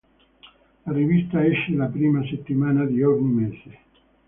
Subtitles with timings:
[0.85, 3.79] La rivista esce la prima settimana di ogni mese.